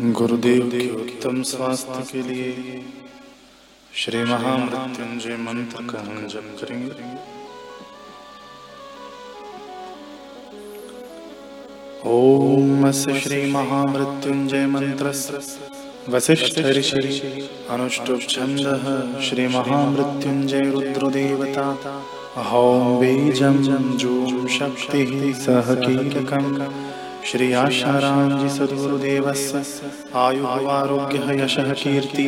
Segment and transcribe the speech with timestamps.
[0.00, 2.82] गुरुदेव के उत्तम स्वास्थ्य के लिए
[3.94, 7.08] श्री महामृत्युंजय मंत्र का हम जप करेंगे।
[12.10, 15.12] ओम श्री महामृत्युंजय मंत्र
[16.08, 21.66] वशिष्ठ ऋषि अनुष्टुप छंद श्री महामृत्युंजय रुद्रदेवता।
[22.42, 23.62] हौम बीजम
[23.96, 26.56] जूम शक्ति सह कीलकम
[27.26, 29.62] श्री आशाराम जी सद्गुरुदेवस्य
[30.16, 32.26] आयुः यशः कीर्ति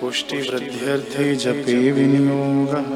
[0.00, 2.88] पुष्टिवृद्ध्यर्थे जपे विनियोगः।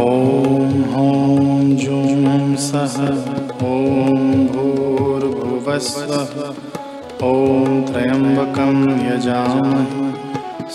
[0.03, 2.95] ॐ जूं सः
[3.71, 4.13] ॐ
[4.53, 6.21] भूर्भुवस्वः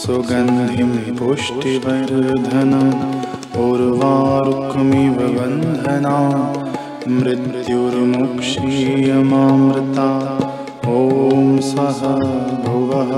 [0.02, 2.92] सुगन्धिं पुष्टिवर्धनम्
[3.62, 6.12] उर्वारुकमिव बन्धना
[7.14, 10.06] मृत्युर्मुक्षीयमामृता।
[10.94, 10.96] ॐ
[11.70, 12.00] सः
[12.66, 13.12] भुवः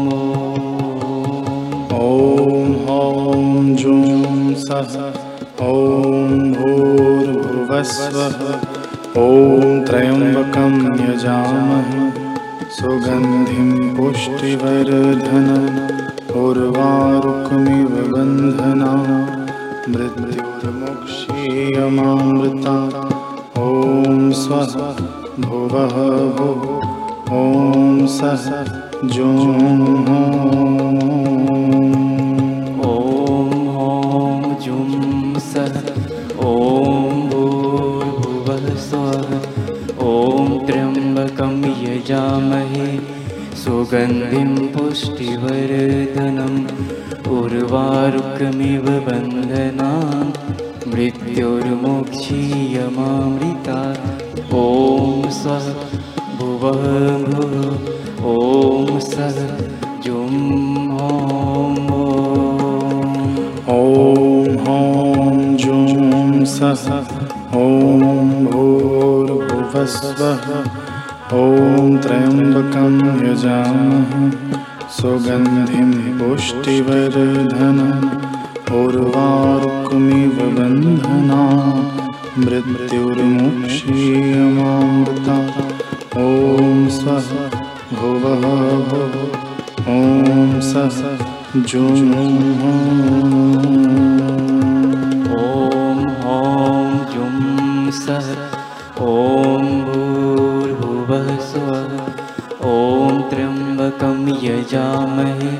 [1.99, 3.43] ॐ हौं
[3.83, 4.95] जूं सः
[5.69, 8.39] ॐ भूर्भुवस्वः
[9.17, 9.21] ॐ
[9.89, 12.03] त्र्यम्बकं यजामहे
[12.77, 15.69] सुगन्धिं पुष्टिवर्धनम्
[16.41, 18.93] उर्वारुकमिव बन्धना
[19.93, 22.77] मृत्युर्मुक्षीयमामृता।
[23.65, 23.67] ॐ
[24.43, 24.75] स्वः
[25.47, 25.97] भुवः
[26.39, 26.63] भुः
[27.39, 27.41] ॐ
[28.19, 28.45] सः
[29.15, 30.09] जूः
[40.67, 41.55] त्र्यम्बकं
[41.85, 42.89] यजामहे
[43.63, 46.61] सुगन्धिं पुष्टिवर्धनम्
[47.37, 49.91] उर्वारुकमिव बन्धना
[50.93, 53.81] मृत्युर्मुक्षीयमामृता
[54.63, 54.65] ॐ
[55.41, 55.67] स्वः
[56.39, 56.83] भुवः
[57.29, 57.55] भुः
[58.35, 58.37] ॐ
[59.11, 59.39] सः
[60.05, 60.78] जुं
[69.79, 70.47] भूर्भुवस्वः
[71.39, 72.95] ॐ त्र्यम्बकं
[73.25, 74.23] यजामहे
[74.97, 78.07] सुगन्धिं पुष्टिवर्धनम्
[78.81, 81.43] उर्वारुकमिव बन्धना
[82.45, 85.37] मृत्युर्मुक्षीयमामृता।
[86.25, 86.27] ॐ
[86.99, 87.29] स्वः
[87.99, 88.45] भुवः
[88.91, 89.15] भुः
[89.97, 89.99] ॐ
[90.73, 90.99] सः
[91.71, 92.03] जूः
[104.45, 105.53] यजामहे।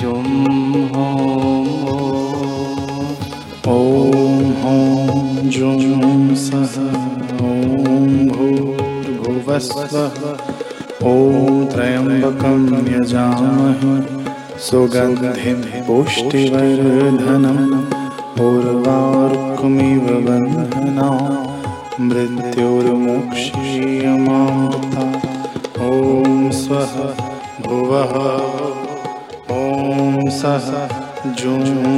[0.00, 0.28] जुं
[0.92, 1.64] हों
[3.78, 3.80] ॐ
[4.74, 4.76] ॐ
[5.56, 5.80] जुं
[6.46, 6.74] सः
[7.48, 7.50] ॐ
[8.36, 10.16] भूर्भुवस्वः
[11.02, 13.94] ॐ त्र्यम्बकं यजामहे।
[14.58, 17.74] सुगन्धिं पुष्टिवर्धनम्।
[18.40, 21.08] उर्वारुकमिव बन्धना
[22.00, 23.22] मृत्युर्मुक्षीयमामृता
[25.86, 26.94] ॐ स्वः
[27.66, 28.14] भुवः।
[29.56, 30.68] ॐ सः
[31.26, 31.91] जुं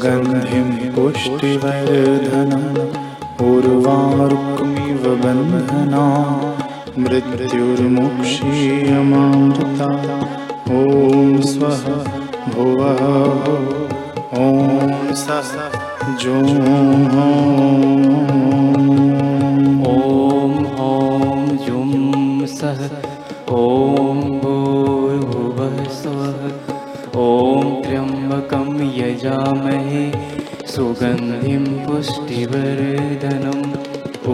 [0.00, 2.76] सुगन्धिं पुष्टिवर्धनम्
[3.48, 6.04] उर्वारुकमिव बन्धना
[7.02, 9.88] मृत्युर्मुक्षीयमामृता।
[10.76, 10.78] ॐ
[11.50, 11.84] स्वः
[12.54, 13.02] भुवः
[14.44, 14.46] ॐ
[15.24, 15.50] सः
[16.22, 16.48] जुं
[20.86, 20.88] ॐ
[21.66, 21.92] जुं
[22.56, 22.80] सः
[23.60, 24.18] ॐ
[29.00, 30.04] यजामहे
[30.72, 33.64] सुगन्धिं पुष्टिवर्धनम्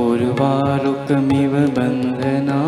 [0.00, 2.58] उर्वारुकमिव बन्धना